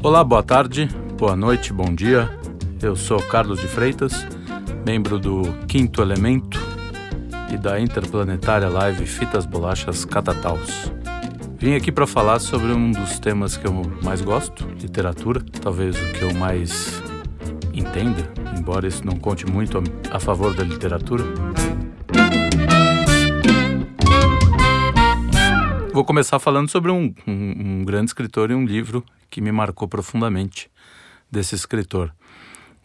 [0.00, 2.30] Olá, boa tarde, boa noite, bom dia.
[2.80, 4.24] Eu sou Carlos de Freitas,
[4.86, 6.60] membro do Quinto Elemento
[7.52, 10.92] e da Interplanetária Live Fitas Bolachas Catataus.
[11.58, 16.12] Vim aqui para falar sobre um dos temas que eu mais gosto, literatura, talvez o
[16.12, 17.02] que eu mais
[17.74, 18.22] entenda,
[18.56, 21.24] embora isso não conte muito a, favor da literatura.
[25.92, 29.88] Vou começar falando sobre um, um, um grande escritor e um livro que me marcou
[29.88, 30.70] profundamente
[31.30, 32.14] desse escritor.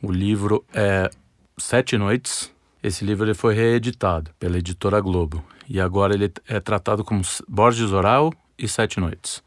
[0.01, 1.09] O livro é
[1.57, 2.51] Sete Noites.
[2.81, 7.91] Esse livro ele foi reeditado pela editora Globo e agora ele é tratado como Borges
[7.91, 9.41] Oral e Sete Noites,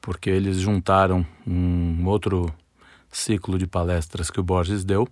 [0.00, 2.52] porque eles juntaram um outro
[3.10, 5.08] ciclo de palestras que o Borges deu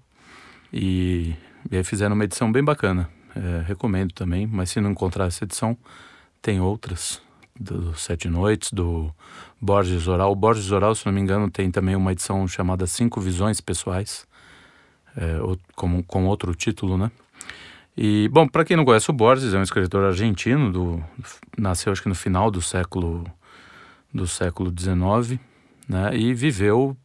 [0.73, 1.34] e,
[1.70, 3.09] e fizeram uma edição bem bacana.
[3.34, 5.76] É, recomendo também, mas se não encontrar essa edição,
[6.42, 7.23] tem outras
[7.62, 9.11] do Sete Noites, do
[9.61, 10.33] Borges Oral.
[10.33, 14.27] O Borges Oral, se não me engano, tem também uma edição chamada Cinco Visões Pessoais,
[15.16, 15.38] é,
[15.74, 17.10] com, com outro título, né?
[17.96, 21.04] E, bom, para quem não conhece o Borges, é um escritor argentino, do,
[21.57, 23.24] nasceu acho que no final do século
[24.13, 25.41] do século XIX,
[25.88, 26.16] né?
[26.16, 26.97] E viveu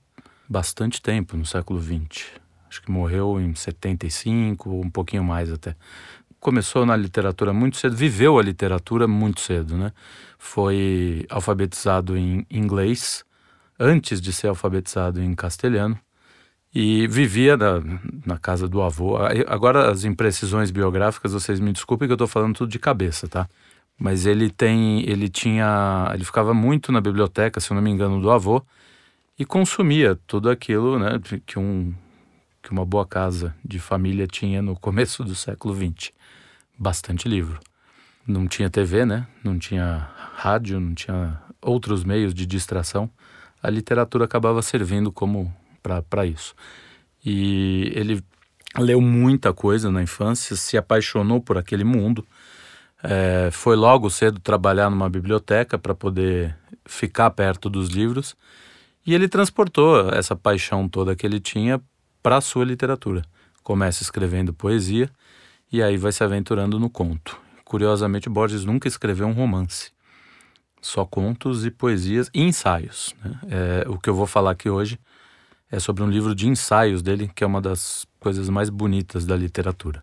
[0.48, 2.26] bastante tempo no século XX.
[2.70, 5.76] Acho que morreu em 75, um pouquinho mais até
[6.40, 9.92] começou na literatura muito cedo, viveu a literatura muito cedo, né?
[10.38, 13.26] Foi alfabetizado em inglês
[13.80, 16.00] antes de ser alfabetizado em castelhano
[16.74, 17.82] e vivia na,
[18.26, 19.18] na casa do avô.
[19.48, 23.48] Agora as imprecisões biográficas, vocês me desculpem que eu estou falando tudo de cabeça, tá?
[24.00, 28.22] Mas ele tem, ele tinha, ele ficava muito na biblioteca, se eu não me engano,
[28.22, 28.64] do avô
[29.40, 31.94] e consumia tudo aquilo, né, que um
[32.62, 36.12] que uma boa casa de família tinha no começo do século XX
[36.78, 37.60] bastante livro.
[38.26, 39.26] Não tinha TV, né?
[39.44, 43.10] Não tinha rádio, não tinha outros meios de distração.
[43.62, 46.54] A literatura acabava servindo como para isso.
[47.26, 48.24] E ele
[48.78, 52.26] leu muita coisa na infância, se apaixonou por aquele mundo.
[53.04, 56.56] É, foi logo cedo trabalhar numa biblioteca para poder
[56.86, 58.36] ficar perto dos livros.
[59.06, 61.82] E ele transportou essa paixão toda que ele tinha
[62.22, 63.24] para a sua literatura.
[63.64, 65.10] Começa escrevendo poesia
[65.72, 67.38] e aí vai se aventurando no conto.
[67.64, 69.92] Curiosamente, Borges nunca escreveu um romance,
[70.82, 73.14] só contos e poesias e ensaios.
[73.24, 73.40] Né?
[73.50, 75.00] É, o que eu vou falar aqui hoje
[75.70, 79.36] é sobre um livro de ensaios dele, que é uma das coisas mais bonitas da
[79.36, 80.02] literatura,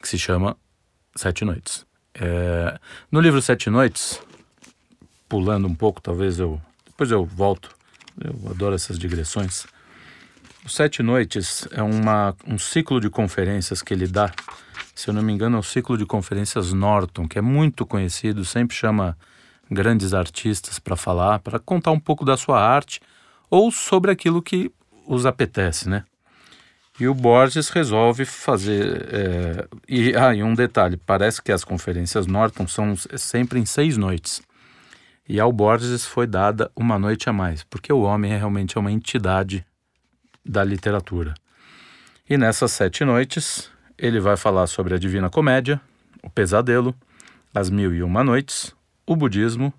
[0.00, 0.56] que se chama
[1.16, 1.84] Sete Noites.
[2.14, 2.78] É,
[3.10, 4.20] no livro Sete Noites,
[5.28, 6.60] pulando um pouco, talvez eu.
[6.86, 7.74] Depois eu volto,
[8.22, 9.66] eu adoro essas digressões.
[10.64, 14.30] O Sete Noites é uma, um ciclo de conferências que ele dá
[15.00, 18.44] se eu não me engano, é o ciclo de conferências Norton, que é muito conhecido,
[18.44, 19.16] sempre chama
[19.70, 23.00] grandes artistas para falar, para contar um pouco da sua arte
[23.48, 24.70] ou sobre aquilo que
[25.06, 26.04] os apetece, né?
[26.98, 29.08] E o Borges resolve fazer.
[29.10, 33.96] É, e, ah, e um detalhe: parece que as conferências Norton são sempre em seis
[33.96, 34.42] noites.
[35.26, 38.92] E ao Borges foi dada uma noite a mais, porque o homem é realmente uma
[38.92, 39.64] entidade
[40.44, 41.32] da literatura.
[42.28, 45.78] E nessas sete noites, ele vai falar sobre a Divina Comédia,
[46.22, 46.94] o pesadelo,
[47.54, 48.74] as Mil e Uma Noites,
[49.06, 49.72] o budismo,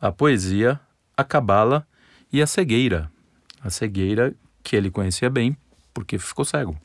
[0.00, 0.80] a poesia,
[1.16, 1.86] a cabala
[2.32, 3.08] e a cegueira.
[3.62, 4.34] A cegueira
[4.64, 5.56] que ele conhecia bem
[5.94, 6.76] porque ficou cego.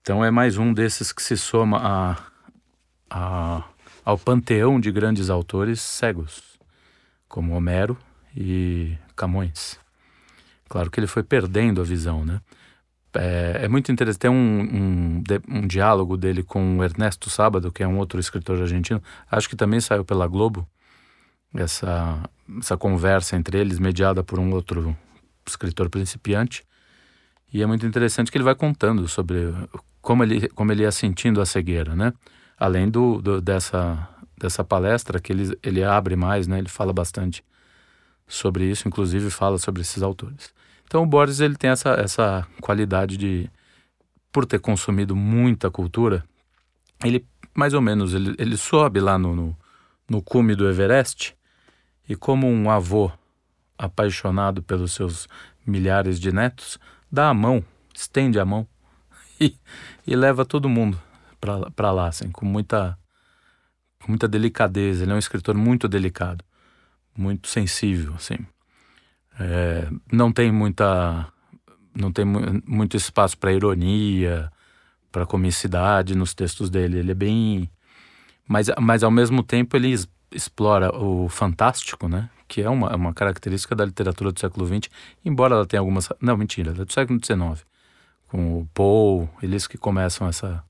[0.00, 2.16] Então é mais um desses que se soma a,
[3.10, 3.64] a,
[4.04, 6.56] ao panteão de grandes autores cegos,
[7.28, 7.98] como Homero
[8.36, 9.78] e Camões.
[10.68, 12.40] Claro que ele foi perdendo a visão, né?
[13.14, 14.20] É, é, muito interessante.
[14.20, 18.60] Tem um, um, um, diálogo dele com o Ernesto Sábado, que é um outro escritor
[18.60, 19.02] argentino.
[19.30, 20.66] Acho que também saiu pela Globo.
[21.54, 22.18] Essa,
[22.58, 24.96] essa conversa entre eles, mediada por um outro
[25.46, 26.64] escritor principiante.
[27.52, 29.52] E é muito interessante que ele vai contando sobre
[30.00, 32.12] como ele, como ele ia sentindo a cegueira, né?
[32.58, 34.08] Além do, do dessa,
[34.38, 36.58] dessa palestra que ele, ele abre mais, né?
[36.58, 37.44] Ele fala bastante
[38.26, 40.54] sobre isso, inclusive fala sobre esses autores.
[40.92, 43.50] Então o Borges ele tem essa, essa qualidade de,
[44.30, 46.22] por ter consumido muita cultura,
[47.02, 49.56] ele mais ou menos ele, ele sobe lá no, no,
[50.06, 51.34] no cume do Everest
[52.06, 53.10] e como um avô
[53.78, 55.26] apaixonado pelos seus
[55.66, 56.78] milhares de netos,
[57.10, 57.64] dá a mão,
[57.94, 58.68] estende a mão
[59.40, 59.56] e,
[60.06, 61.00] e leva todo mundo
[61.74, 62.98] para lá, assim, com muita,
[63.98, 65.04] com muita delicadeza.
[65.04, 66.44] Ele é um escritor muito delicado,
[67.16, 68.36] muito sensível, assim.
[69.38, 71.28] É, não tem muita
[71.94, 74.50] não tem muito espaço para ironia,
[75.10, 76.98] para comicidade nos textos dele.
[76.98, 77.70] Ele é bem
[78.48, 79.94] mas mas ao mesmo tempo ele
[80.32, 82.30] explora o fantástico, né?
[82.52, 84.90] que é uma, uma característica da literatura do século XX,
[85.24, 86.10] embora ela tenha algumas.
[86.20, 87.64] Não, mentira, ela é do século XIX.
[88.28, 90.62] Com o Poe, eles que começam essa,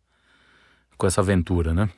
[0.96, 1.90] com essa aventura, né?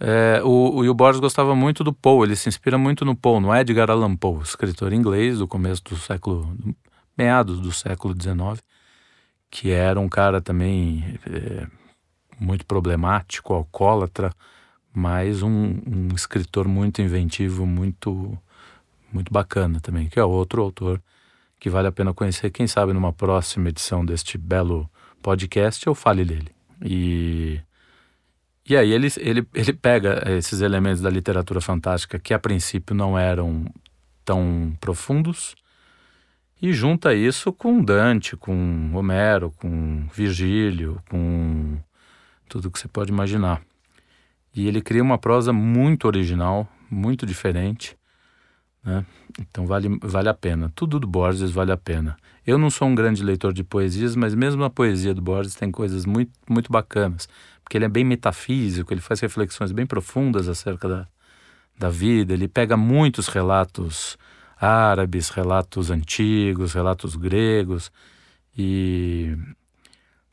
[0.00, 3.40] É, o, o, o Borges gostava muito do Poe, ele se inspira muito no Poe,
[3.40, 6.56] no Edgar Allan Poe, escritor inglês do começo do século,
[7.16, 8.62] meados do século XIX,
[9.50, 11.66] que era um cara também é,
[12.38, 14.32] muito problemático, alcoólatra,
[14.94, 18.38] mas um, um, escritor muito inventivo, muito,
[19.12, 21.02] muito bacana também, que é outro autor
[21.58, 22.50] que vale a pena conhecer.
[22.50, 24.88] Quem sabe numa próxima edição deste belo
[25.22, 26.50] podcast eu fale dele.
[26.84, 27.60] E
[28.68, 33.18] e aí ele, ele, ele pega esses elementos da literatura fantástica que a princípio não
[33.18, 33.64] eram
[34.24, 35.56] tão profundos
[36.60, 41.78] e junta isso com Dante, com Homero, com Virgílio, com
[42.48, 43.62] tudo que você pode imaginar.
[44.54, 47.96] E ele cria uma prosa muito original, muito diferente.
[48.88, 49.06] Né?
[49.40, 50.72] Então vale, vale a pena.
[50.74, 52.16] Tudo do Borges vale a pena.
[52.46, 55.70] Eu não sou um grande leitor de poesias, mas mesmo a poesia do Borges tem
[55.70, 57.28] coisas muito, muito bacanas
[57.68, 61.08] porque ele é bem metafísico, ele faz reflexões bem profundas acerca da,
[61.78, 64.16] da vida, ele pega muitos relatos
[64.58, 67.92] árabes, relatos antigos, relatos gregos
[68.56, 69.36] e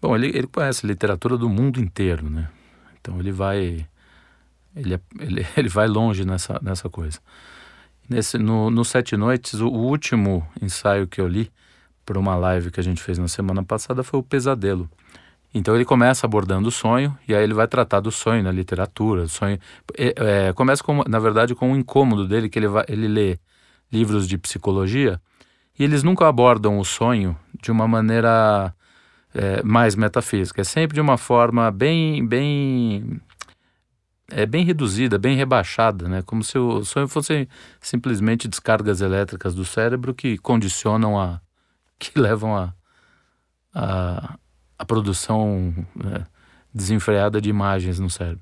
[0.01, 2.49] bom, ele, ele conhece literatura do mundo inteiro, né?
[3.01, 3.85] Então ele vai
[4.73, 7.19] ele, é, ele, ele vai longe nessa, nessa coisa.
[8.09, 11.51] Nesse, no, no Sete Noites, o, o último ensaio que eu li
[12.05, 14.89] para uma live que a gente fez na semana passada foi o Pesadelo.
[15.53, 19.25] Então ele começa abordando o sonho e aí ele vai tratar do sonho na literatura.
[19.27, 19.57] sonho
[19.97, 23.39] é, é, começa com, na verdade com um incômodo dele que ele vai, ele lê
[23.91, 25.19] livros de psicologia
[25.79, 28.75] e eles nunca abordam o sonho de uma maneira
[29.33, 30.59] é, mais metafísica.
[30.59, 33.21] É sempre de uma forma bem bem
[34.31, 36.22] é bem reduzida, bem rebaixada, né?
[36.22, 37.48] Como se o sonho fosse
[37.80, 41.42] simplesmente descargas elétricas do cérebro que condicionam a
[42.00, 42.74] que levam a,
[43.74, 44.38] a
[44.77, 46.25] a produção né,
[46.74, 48.42] desenfreada de imagens no cérebro.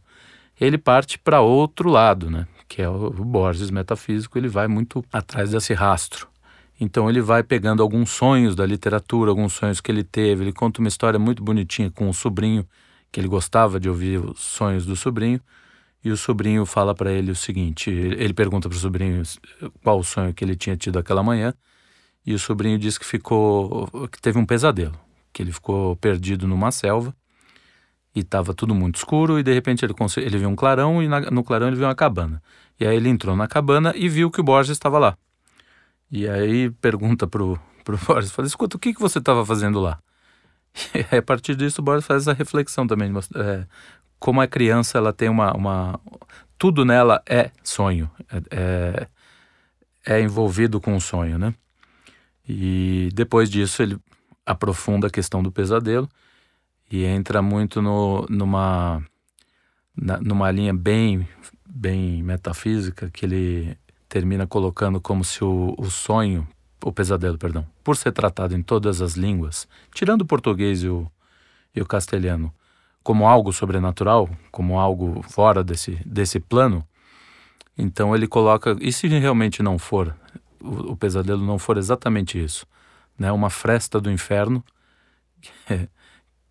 [0.59, 5.03] Ele parte para outro lado, né, que é o, o Borges metafísico, ele vai muito
[5.11, 6.27] atrás desse rastro.
[6.79, 10.43] Então ele vai pegando alguns sonhos da literatura, alguns sonhos que ele teve.
[10.43, 12.67] Ele conta uma história muito bonitinha com o sobrinho,
[13.11, 15.39] que ele gostava de ouvir os sonhos do sobrinho.
[16.03, 19.23] E o sobrinho fala para ele o seguinte: ele pergunta para o sobrinho
[19.83, 21.53] qual o sonho que ele tinha tido aquela manhã.
[22.25, 24.97] E o sobrinho diz que ficou, que teve um pesadelo
[25.33, 27.13] que ele ficou perdido numa selva
[28.15, 31.19] e estava tudo muito escuro e de repente ele, ele viu um clarão e na,
[31.31, 32.41] no clarão ele viu uma cabana.
[32.79, 35.17] E aí ele entrou na cabana e viu que o Borges estava lá.
[36.11, 39.99] E aí pergunta pro, pro Borges, fala, escuta, o que, que você estava fazendo lá?
[40.95, 43.67] E aí, a partir disso o Borges faz essa reflexão também, é,
[44.23, 45.99] como a criança ela tem uma, uma...
[46.57, 49.07] Tudo nela é sonho, é,
[50.05, 51.53] é, é envolvido com o sonho, né?
[52.47, 53.99] E depois disso ele
[54.45, 56.07] aprofunda a questão do pesadelo
[56.89, 59.03] e entra muito no, numa,
[59.93, 61.27] na, numa linha bem,
[61.69, 63.77] bem metafísica que ele
[64.07, 66.47] termina colocando como se o, o sonho,
[66.81, 71.11] o pesadelo, perdão, por ser tratado em todas as línguas, tirando o português e o,
[71.75, 72.53] e o castelhano,
[73.03, 76.85] como algo sobrenatural, como algo fora desse, desse plano,
[77.77, 80.15] então ele coloca, e se realmente não for,
[80.61, 82.65] o, o pesadelo não for exatamente isso,
[83.19, 84.63] né, uma fresta do inferno
[85.41, 85.51] que,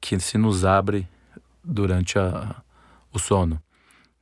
[0.01, 1.09] que se nos abre
[1.65, 2.63] durante a,
[3.13, 3.61] o sono.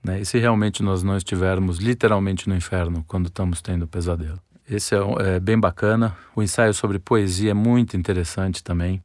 [0.02, 0.21] Né?
[0.21, 4.40] E se realmente nós não estivermos literalmente no inferno quando estamos tendo pesadelo.
[4.69, 4.99] Esse é,
[5.37, 6.16] é bem bacana.
[6.35, 9.02] O ensaio sobre poesia é muito interessante também.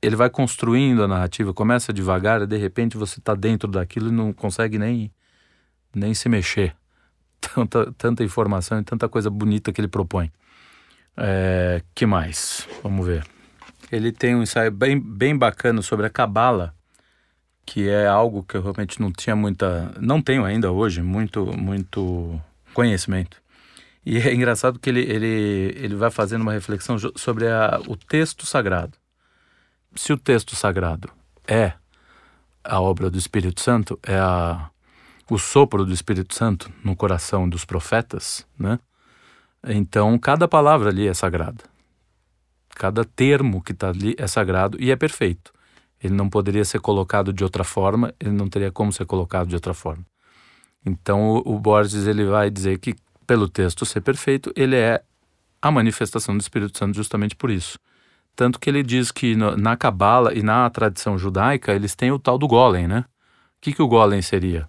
[0.00, 4.12] Ele vai construindo a narrativa, começa devagar e de repente você está dentro daquilo e
[4.12, 5.10] não consegue nem,
[5.94, 6.74] nem se mexer.
[7.54, 10.32] Tanta, tanta informação e tanta coisa bonita que ele propõe.
[11.16, 12.66] É, que mais?
[12.82, 13.24] Vamos ver.
[13.92, 16.74] Ele tem um ensaio bem, bem bacana sobre a cabala,
[17.64, 22.40] que é algo que eu realmente não tinha muita, não tenho ainda hoje muito, muito
[22.74, 23.40] conhecimento.
[24.04, 28.46] E é engraçado que ele, ele, ele vai fazendo uma reflexão sobre a, o texto
[28.46, 28.96] sagrado.
[29.96, 31.10] Se o texto sagrado
[31.48, 31.72] é
[32.62, 34.70] a obra do Espírito Santo, é a,
[35.30, 38.78] o sopro do Espírito Santo no coração dos profetas, né?
[39.66, 41.64] Então, cada palavra ali é sagrada.
[42.68, 45.52] Cada termo que está ali é sagrado e é perfeito.
[46.02, 49.54] Ele não poderia ser colocado de outra forma, ele não teria como ser colocado de
[49.54, 50.04] outra forma.
[50.84, 52.94] Então, o, o Borges ele vai dizer que,
[53.26, 55.02] pelo texto ser perfeito, ele é
[55.60, 57.78] a manifestação do Espírito Santo justamente por isso.
[58.36, 62.18] Tanto que ele diz que no, na Cabala e na tradição judaica, eles têm o
[62.18, 63.06] tal do golem, né?
[63.56, 64.68] O que, que o golem seria?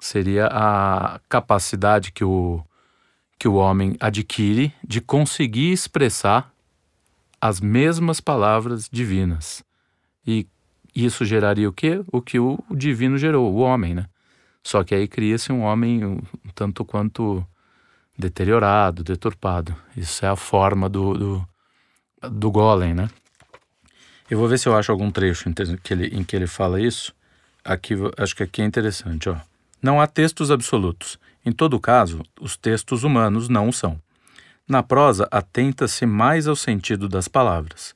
[0.00, 2.64] Seria a capacidade que o,
[3.38, 6.50] que o homem adquire de conseguir expressar
[7.38, 9.62] as mesmas palavras divinas.
[10.26, 10.46] E
[10.94, 12.02] isso geraria o quê?
[12.10, 14.06] O que o divino gerou, o homem, né?
[14.62, 16.22] Só que aí cria-se um homem um
[16.54, 17.46] tanto quanto
[18.18, 19.76] deteriorado, deturpado.
[19.94, 21.48] Isso é a forma do, do,
[22.30, 23.08] do golem, né?
[24.30, 26.80] Eu vou ver se eu acho algum trecho em que ele, em que ele fala
[26.80, 27.14] isso.
[27.64, 29.36] Aqui, acho que aqui é interessante, ó.
[29.82, 31.18] Não há textos absolutos.
[31.44, 34.00] Em todo caso, os textos humanos não o são.
[34.66, 37.94] Na prosa, atenta-se mais ao sentido das palavras.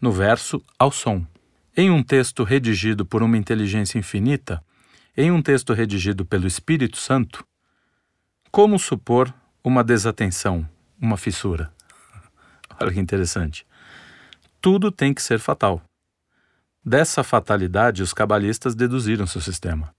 [0.00, 1.24] No verso, ao som.
[1.76, 4.62] Em um texto redigido por uma inteligência infinita,
[5.16, 7.44] em um texto redigido pelo Espírito Santo,
[8.50, 10.68] como supor uma desatenção,
[11.00, 11.72] uma fissura?
[12.80, 13.66] Olha que interessante.
[14.60, 15.82] Tudo tem que ser fatal.
[16.84, 19.94] Dessa fatalidade, os cabalistas deduziram seu sistema.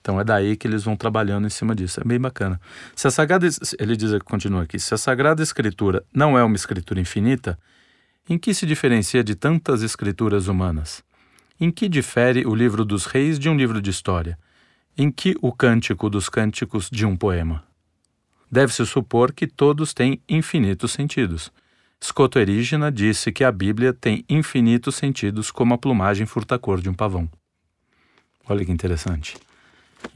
[0.00, 2.00] Então é daí que eles vão trabalhando em cima disso.
[2.00, 2.60] É bem bacana.
[2.94, 3.46] Se a Sagrada,
[3.78, 7.58] ele diz, continua aqui, se a Sagrada Escritura não é uma escritura infinita,
[8.28, 11.02] em que se diferencia de tantas escrituras humanas?
[11.58, 14.38] Em que difere o livro dos reis de um livro de história?
[14.96, 17.64] Em que o cântico dos cânticos de um poema?
[18.50, 21.52] Deve-se supor que todos têm infinitos sentidos.
[22.02, 26.94] Scotto Erigena disse que a Bíblia tem infinitos sentidos como a plumagem furta-cor de um
[26.94, 27.30] pavão.
[28.48, 29.36] Olha que interessante.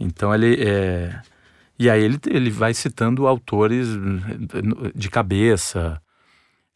[0.01, 1.21] Então ele é...
[1.79, 3.89] E aí ele, ele vai citando autores
[4.95, 6.01] de cabeça.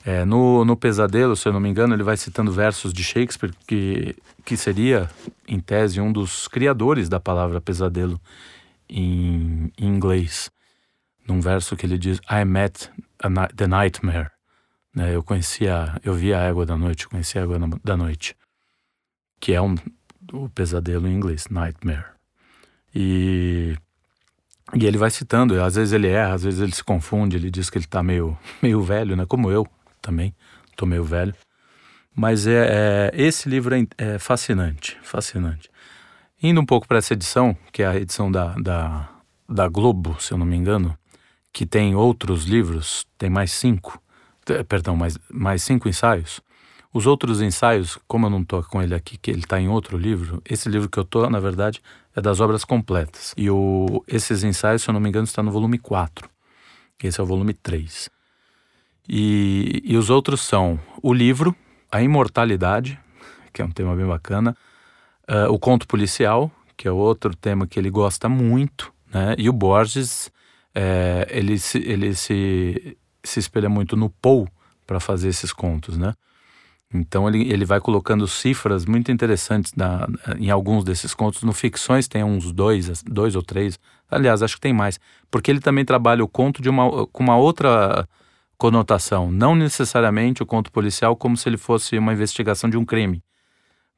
[0.04, 3.52] É, no, no Pesadelo, se eu não me engano, ele vai citando versos de Shakespeare,
[3.66, 5.08] que, que seria,
[5.46, 8.20] em tese, um dos criadores da palavra pesadelo
[8.88, 10.50] em, em inglês.
[11.26, 12.90] Num verso que ele diz, I met
[13.22, 14.30] a, the nightmare.
[14.98, 18.34] Né, eu conhecia, eu vi a égua da noite, conheci a égua da noite.
[19.38, 19.76] Que é um,
[20.32, 22.04] o pesadelo em inglês, nightmare.
[22.92, 23.76] E,
[24.74, 27.70] e ele vai citando, às vezes ele erra, às vezes ele se confunde, ele diz
[27.70, 29.24] que ele está meio, meio velho, né?
[29.24, 29.64] Como eu
[30.02, 30.34] também,
[30.68, 31.32] estou meio velho.
[32.12, 35.70] Mas é, é esse livro é, é, fascinante, fascinante.
[36.42, 39.08] Indo um pouco para essa edição, que é a edição da, da,
[39.48, 40.98] da Globo, se eu não me engano,
[41.52, 44.02] que tem outros livros, tem mais cinco,
[44.68, 46.40] perdão, mais, mais cinco ensaios.
[46.92, 49.96] Os outros ensaios, como eu não estou com ele aqui, que ele está em outro
[49.96, 51.82] livro, esse livro que eu estou, na verdade,
[52.16, 53.34] é das obras completas.
[53.36, 56.28] E o, esses ensaios, se eu não me engano, está no volume 4.
[57.02, 58.10] Esse é o volume 3.
[59.08, 61.54] E, e os outros são o livro,
[61.90, 62.98] A Imortalidade,
[63.52, 64.56] que é um tema bem bacana,
[65.28, 69.34] uh, o conto policial, que é outro tema que ele gosta muito, né?
[69.38, 70.30] E o Borges,
[70.74, 72.96] é, ele, se, ele se,
[73.28, 74.46] se espelha muito no Poe
[74.86, 76.14] para fazer esses contos, né?
[76.92, 80.08] Então ele, ele vai colocando cifras muito interessantes na,
[80.38, 81.42] em alguns desses contos.
[81.42, 83.78] No Ficções tem uns dois, dois ou três.
[84.10, 84.98] Aliás, acho que tem mais.
[85.30, 88.08] Porque ele também trabalha o conto de uma, com uma outra
[88.56, 89.30] conotação.
[89.30, 93.22] Não necessariamente o conto policial como se ele fosse uma investigação de um crime.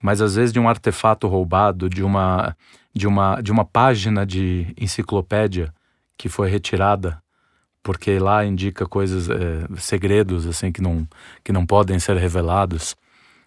[0.02, 2.56] Mas às vezes de um artefato roubado, de uma,
[2.92, 5.72] de uma, de uma página de enciclopédia
[6.16, 7.22] que foi retirada
[7.82, 11.06] porque lá indica coisas, é, segredos assim que não
[11.44, 12.96] que não podem ser revelados.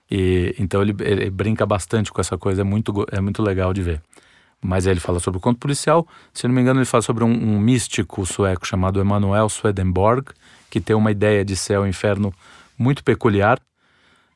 [0.10, 3.82] E então ele, ele, brinca bastante com essa coisa, é muito é muito legal de
[3.82, 4.02] ver.
[4.62, 7.30] Mas ele fala sobre o conto policial, se não me engano ele fala sobre um,
[7.30, 10.32] um místico sueco chamado Emanuel Swedenborg,
[10.70, 12.34] que tem uma ideia de céu e inferno
[12.78, 13.60] muito peculiar,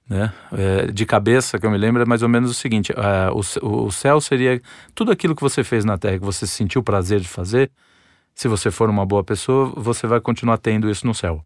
[0.09, 0.33] né?
[0.51, 3.85] É, de cabeça que eu me lembro é mais ou menos o seguinte: é, o,
[3.85, 4.61] o céu seria
[4.93, 7.71] tudo aquilo que você fez na Terra que você sentiu prazer de fazer
[8.37, 11.43] se você for uma boa pessoa, você vai continuar tendo isso no céu.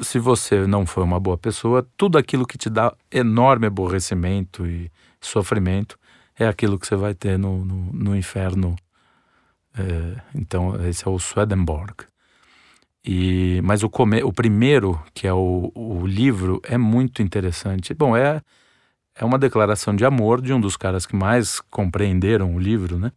[0.00, 4.90] Se você não for uma boa pessoa, tudo aquilo que te dá enorme aborrecimento e
[5.20, 5.98] sofrimento
[6.34, 8.74] é aquilo que você vai ter no, no, no inferno.
[9.76, 12.06] É, então, esse é o Swedenborg.
[13.04, 17.92] E, mas o, come, o primeiro, que é o, o livro, é muito interessante.
[17.92, 18.40] Bom, é,
[19.14, 23.12] é uma declaração de amor de um dos caras que mais compreenderam o livro, né?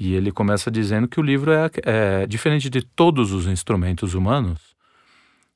[0.00, 4.74] E ele começa dizendo que o livro é, é diferente de todos os instrumentos humanos.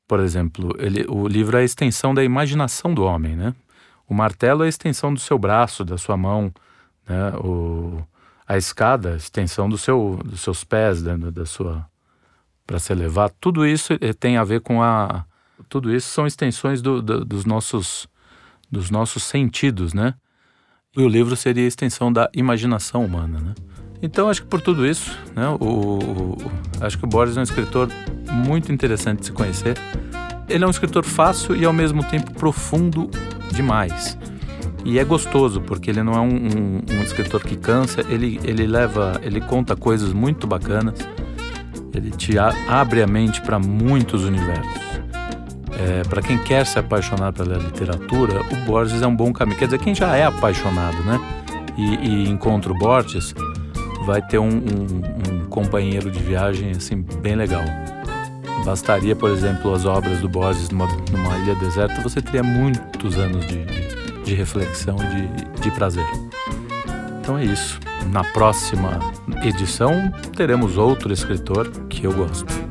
[0.07, 3.55] Por exemplo, ele, o livro é a extensão da imaginação do homem, né?
[4.07, 6.53] O martelo é a extensão do seu braço, da sua mão,
[7.09, 7.31] né?
[7.39, 8.05] O,
[8.47, 11.87] a escada, a extensão do seu, dos seus pés, da, da sua
[12.67, 13.31] para se elevar.
[13.41, 15.25] Tudo isso eh, tem a ver com a,
[15.71, 18.07] tudo isso são extensões do, do, dos nossos,
[18.71, 20.15] dos nossos sentidos, né?
[20.95, 23.55] E o livro seria a extensão da imaginação humana, né?
[24.05, 26.37] Então acho que por tudo isso, né, o, o,
[26.83, 27.89] acho que o Borges é um escritor
[28.31, 29.79] muito interessante de se conhecer.
[30.47, 33.09] Ele é um escritor fácil e ao mesmo tempo profundo
[33.51, 34.19] demais.
[34.85, 38.67] E é gostoso, porque ele não é um, um, um escritor que cansa, ele, ele
[38.67, 40.99] leva, ele conta coisas muito bacanas.
[41.95, 44.83] Ele te abre a mente para muitos universos.
[45.79, 49.59] É, para quem quer se apaixonar pela literatura, o Borges é um bom caminho.
[49.59, 51.19] Quer dizer, quem já é apaixonado, né?
[51.79, 53.35] E, e encontra o Borges,
[54.05, 57.65] vai ter um, um, um companheiro de viagem assim bem legal.
[58.65, 63.47] Bastaria, por exemplo, as obras do Borges numa, numa ilha deserta, você teria muitos anos
[63.47, 63.65] de,
[64.25, 66.07] de, reflexão e de, de prazer.
[67.21, 67.79] Então é isso.
[68.11, 68.99] Na próxima
[69.43, 72.64] edição teremos outro escritor que eu gosto.